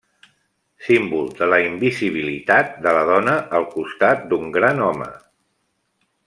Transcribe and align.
Símbol 0.85 1.27
de 1.41 1.49
la 1.53 1.59
invisibilitat 1.65 2.73
de 2.87 2.95
la 2.99 3.05
dona 3.13 3.37
al 3.59 3.69
costat 3.77 4.25
d’un 4.33 4.51
gran 4.57 4.83
home. 4.89 5.13